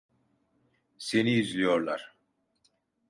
[0.97, 2.15] Seni izliyorlar.